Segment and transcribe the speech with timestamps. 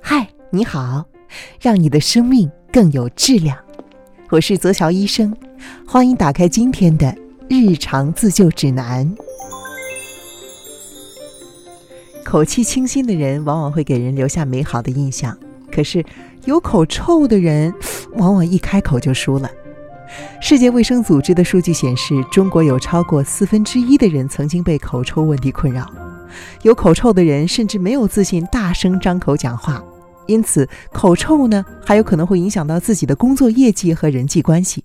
[0.00, 1.04] 嗨，你好，
[1.60, 3.56] 让你的生命更有质量。
[4.30, 5.34] 我是泽乔医生，
[5.86, 7.14] 欢迎打开今天的
[7.48, 9.14] 日常自救指南。
[12.24, 15.36] 口气清新的人往往会给人留下美好的印象，
[15.70, 16.04] 可是
[16.44, 17.72] 有口臭的人
[18.14, 19.50] 往往一开口就输了。
[20.40, 25.86] 世界卫生组织的数据显示，中国有超过四分之一的人曾经被口臭问题困扰。
[26.62, 29.82] 有口臭的人甚至没有自信大声张口讲话，
[30.26, 34.84] 因此口臭呢还有可能会影响到自己的工作业绩和人际关系。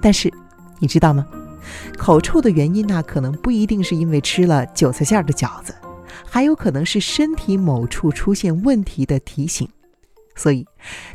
[0.00, 0.32] 但是
[0.78, 1.26] 你知道吗？
[1.96, 5.74] 口臭的原因呢可能不一定是因为吃了韭菜馅的饺子，
[6.24, 9.68] 还有可能是身体某处出现问题的提醒。
[10.34, 10.64] 所以，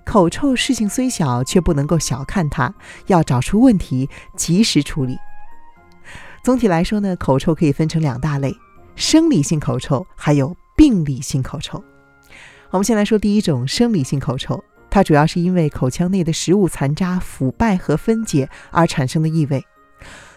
[0.04, 2.74] 口臭事情虽小，却不能够小看它，
[3.08, 5.18] 要找出问题，及时处理。
[6.44, 8.54] 总体来说呢，口臭可以分成两大类。
[8.96, 11.84] 生理性口臭还有病理性口臭。
[12.70, 19.64] 我们先来说第一种生理性口臭，它主要是因为口腔内的食物残渣腐败和分解而产生的异味。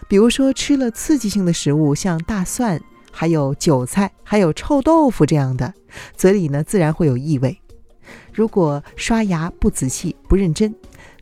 [0.07, 2.79] 比如说吃了刺激性的食物，像大蒜、
[3.11, 5.73] 还有韭菜、还有臭豆腐这样的，
[6.15, 7.59] 嘴里呢自然会有异味。
[8.31, 10.73] 如果刷牙不仔细、不认真，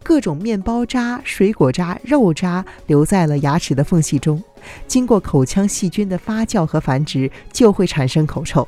[0.06, 4.42] 各种面包渣、水果渣、肉渣留在了牙齿的缝隙中，
[4.88, 8.68] 经过口腔细菌的发酵和繁殖，就会产生口臭。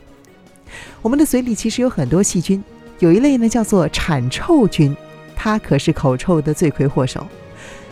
[1.04, 2.64] 我们的嘴里其实有很多细菌，
[2.98, 4.98] 有一类呢叫做产臭菌，
[5.36, 7.28] 它可是口臭的罪魁祸首。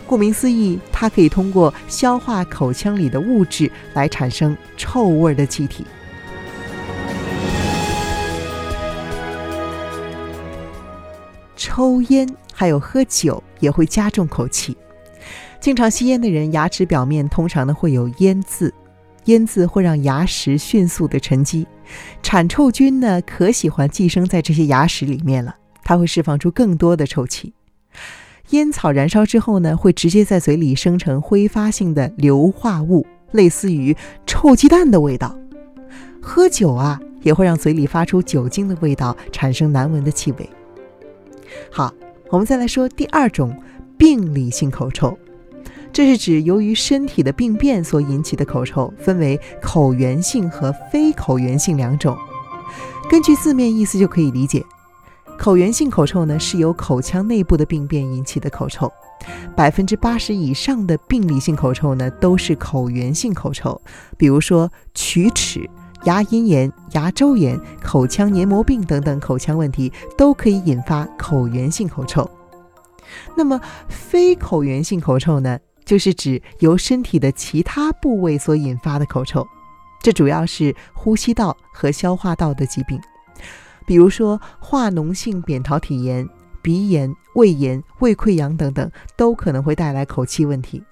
[0.07, 5.85] 顾名思义，它可以通过消化口腔里的物质来产生臭味的气体。
[11.55, 14.75] 抽烟还有喝酒也会加重口气。
[15.59, 18.73] 经常吸烟的人，牙齿表面通常呢会有烟渍，
[19.25, 21.67] 烟渍会让牙石迅速的沉积。
[22.23, 27.53] 产臭菌呢可喜欢寄生在这些牙石里面了，它会释放出更多的臭气。
[28.52, 33.95] 烟草燃烧之后呢，会直接在嘴里生成挥发性的硫化物，类似于
[34.26, 35.36] 臭鸡蛋的味道。
[36.21, 40.49] 喝酒啊，也会让嘴里发出酒精的味道，产生难闻的气味。
[41.71, 41.92] 好，
[42.30, 43.55] 我们再来说第二种
[43.97, 45.17] 病理性口臭，
[45.93, 52.17] 这是指由于身体的病变所引起的口臭，分为口源性和非口源性两种。
[53.09, 54.65] 根据字面意思就可以理解，
[55.37, 58.91] 口源性口臭呢是由口腔内部的病变引起的口臭，
[59.55, 63.80] 百分之八十以上的病理性口臭呢都是口源性口臭，
[64.17, 65.69] 比如说龋齿。
[66.05, 72.30] 牙龈炎、牙周炎、口腔黏膜病等等口腔问题都可以引发口源性口臭。
[73.36, 75.60] 那么，非口源性口臭呢？
[75.83, 79.48] 就是指由身体的其他部位所引发的口臭，
[80.02, 82.99] 这主要是呼吸道和消化道的疾病，
[83.86, 86.27] 比如说化脓性扁桃体炎、
[86.64, 90.83] 鼻炎、胃炎、胃溃疡等等，都可能会带来口气问题。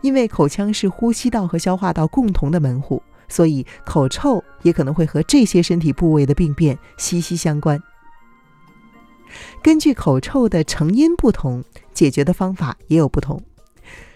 [0.00, 3.00] 因为口腔是呼吸道和消化道共同的门户。
[3.28, 7.82] 所以，口臭也可能会和这些身体部位的病变息息相关。
[9.62, 13.42] 根据口臭的成因不同，解决的方法也有不同。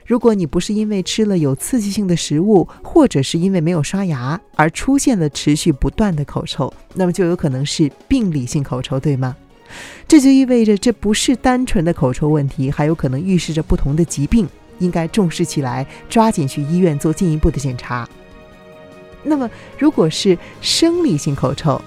[0.07, 9.37] 如果你不是因为吃了有刺激性的食物，或者是因为没有刷牙而出现了持续不断的口臭，那么就有可能是病理性口臭，对吗？
[10.09, 14.49] 这就意味着这不是单纯的口臭问题，还有可能预示着不同的疾病，
[14.81, 18.09] 应该重视起来，抓紧去医院做进一步的检查。
[19.23, 19.49] 那么，
[19.79, 21.81] 如果是生理性口臭，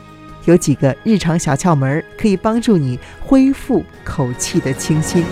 [0.46, 5.24] 有几个日常小窍门可以帮助你恢复口气的清新。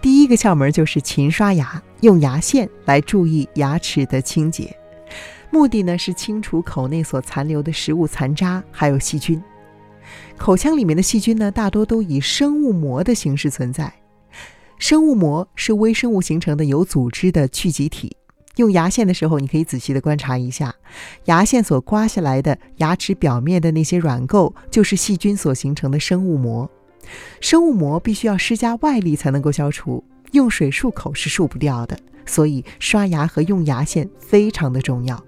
[0.00, 4.74] 第一个窍门就是勤刷牙，用牙线来注意牙齿的清洁，
[5.50, 9.42] 目的呢是清除口内所残留的食物残渣还有细菌。
[10.36, 13.92] 口腔里面的细菌呢，大多都以生物膜的形式存在。
[14.78, 18.16] 生物膜是微生物形成的有组织的聚集体。
[18.56, 20.74] 用牙线的时候，你可以仔细的观察一下，
[21.24, 26.70] 牙线所刮下来的牙齿表面的那些软垢，就是细菌所形成的生物膜。
[27.40, 31.98] 生物膜必须要施加外力才能够消除，用水漱口是漱不掉的。
[32.26, 35.22] 所以刷牙和用牙线非常的重要。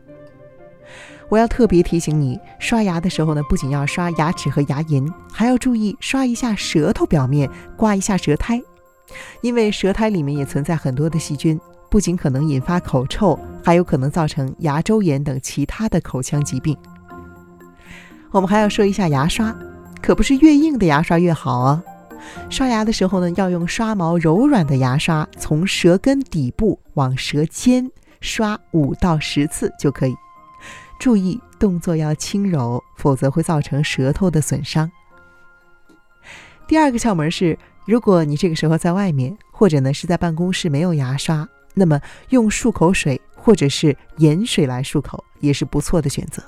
[1.29, 8.63] 我要特别提醒你，刷牙的时候呢，不仅要刷牙齿和牙龈，还要注意刷一下舌头表面，刮一下舌苔。
[9.41, 11.59] 因为舌苔里面也存在很多的细菌，
[11.91, 16.77] 不仅可能引发口臭，还有可能造成牙周炎等其他的口腔疾病。
[18.31, 19.55] 我们还要说一下牙刷，
[20.03, 21.83] 可不是越硬的牙刷越好哦。
[22.51, 27.89] 刷牙的时候呢，要用刷毛柔软的牙刷，从舌根底部往舌尖
[28.21, 30.15] 刷五到十次就可以。
[30.99, 34.91] 注意动作要轻柔，否则会造成舌头的损伤。
[36.69, 46.43] 第二个窍门是，如果你这个时候在外面，或者呢是在办公室没有牙刷，那么用漱口水或者是盐水来漱口也是不错的选择。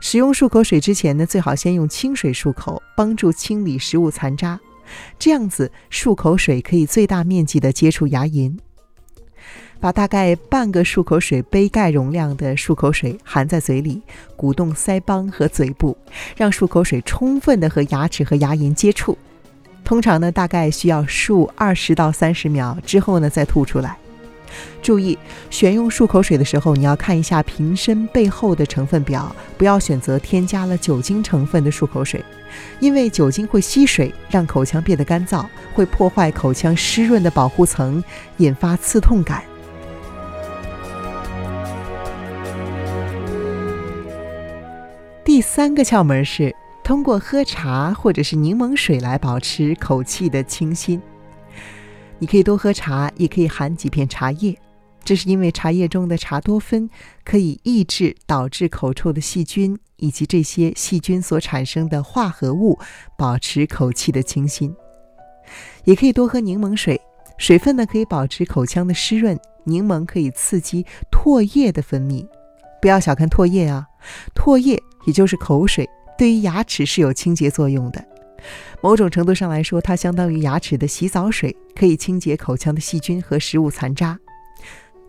[0.00, 4.58] 使用漱口水之前呢，最好先用清水漱口，帮助清理食物残渣。
[5.18, 8.56] 这样子，漱口水可以最大面积的接触牙龈。
[9.80, 14.02] 把大概半个漱口水杯盖容量的漱口水含在嘴里，
[14.36, 15.96] 鼓动腮帮和嘴部，
[16.36, 19.16] 让漱口水充分的和牙齿和牙龈接触。
[19.84, 23.96] 通常呢，大概需要漱二十到三十秒之后呢，再吐出来。
[24.82, 25.16] 注意，
[25.50, 32.24] 选用漱口水的时候，你要看一下瓶身背后的成分表，不要选择添加了酒精成分的漱口水，
[32.80, 35.44] 因为酒精会吸水，让口腔变得干燥，
[35.74, 38.02] 会破坏口腔湿润的保护层，
[38.38, 39.44] 引发刺痛感。
[45.38, 46.52] 第三个窍门是
[46.82, 51.00] 通过喝茶或者是柠檬水来保持口气的清新。
[52.18, 54.58] 你可以多喝茶，也可以含几片茶叶，
[55.04, 56.90] 这是因为茶叶中的茶多酚
[57.24, 62.76] 可以抑制导致口臭的细菌以及这些细菌所产生的化合物，
[63.16, 64.74] 保持口气的清新。
[65.84, 67.00] 也可以多喝柠檬水，
[67.36, 72.26] 水分呢可以保持口腔的湿润，柠檬可以刺激唾液的分泌。
[72.80, 73.86] 不要小看唾液啊，
[74.34, 78.04] 唾液也就是口水，对于牙齿是有清洁作用的。
[78.80, 84.18] 某种程度上来说，它相当于牙齿的洗澡水，可以清洁口腔的细菌和食物残渣。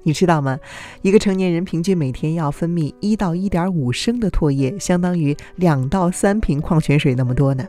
[0.01, 0.57] 你知道吗？
[1.01, 7.67] 一个成年人平均每天要分泌一到一点五升的唾液，相当于两到三瓶矿泉水那么多呢。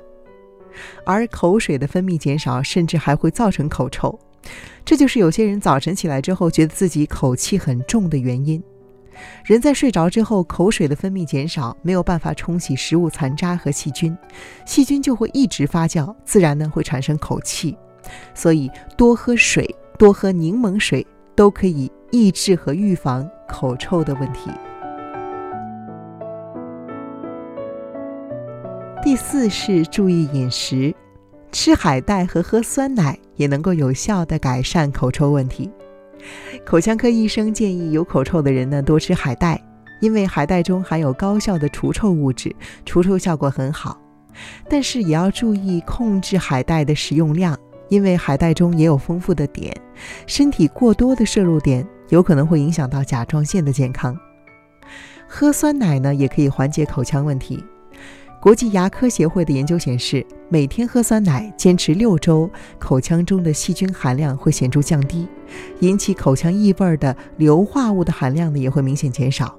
[1.04, 4.18] 而口水的分泌减少，甚至还会造成口臭，
[4.84, 8.62] 这就是有些人早晨起来之后觉得自己口气很重的原因。
[9.44, 14.16] 人在睡着之后，口水的分泌减少，没有办法冲洗食物残渣和细菌，
[14.64, 17.76] 细菌就会一直发酵，自然呢会产生口气。
[18.34, 19.68] 所以多喝水，
[19.98, 24.50] 多喝柠檬水，都可以抑制和预防口臭的问题。
[29.02, 30.94] 第四是注意饮食，
[31.52, 35.70] 吃海带和喝酸奶也能够有效的改善口臭问题。
[36.64, 39.62] 口腔科医生建议有口臭的人呢多吃海带，
[40.00, 44.00] 因为海带中含有高效的除臭物质，除臭效果很好。
[44.68, 47.58] 但是也要注意控制海带的食用量，
[47.88, 49.72] 因为海带中也有丰富的碘，
[50.26, 54.16] 身体过多的摄入碘有可能会影响到甲状腺的健康。
[55.26, 57.62] 喝酸奶呢也可以缓解口腔问题。
[58.40, 62.48] 国际牙科协会的研究显示，每天喝酸奶，坚持六周，
[62.78, 65.28] 口腔中的细菌含量会显著降低，
[65.80, 69.54] 引起口腔异味的硫化物的含量呢也会明显减少。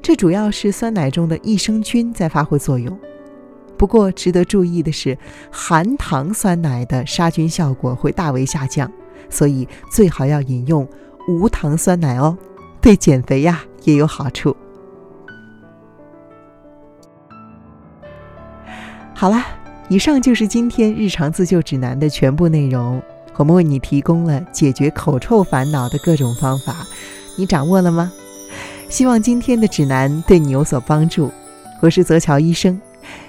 [0.00, 2.98] 这主要是酸奶中的益生菌在发挥作用。
[3.76, 5.18] 不过，值得注意的是，
[5.52, 8.90] 含糖酸奶的杀菌效果会大为下降，
[9.28, 10.88] 所以最好要饮用
[11.28, 12.34] 无糖酸奶哦，
[12.80, 14.56] 对减肥呀也有好处。
[19.18, 19.46] 好啦，
[19.88, 23.02] 以上就是今天日常自救指南的全部内容。
[23.36, 26.74] 我们为你提供了解决口臭烦恼的各种方法，
[27.38, 28.12] 你掌握了吗？
[28.90, 31.32] 希望今天的指南对你有所帮助。
[31.80, 32.78] 我是泽乔医生。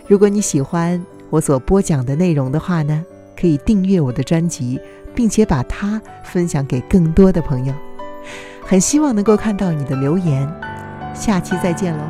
[0.08, 3.06] 如果你喜欢我所播讲的内容的话呢，
[3.40, 4.78] 可以订阅我的专辑，
[5.16, 7.74] 并且把它分享给更多的朋友。
[8.62, 10.46] 很希望能够看到你的留言。
[11.14, 12.04] 下期再见喽。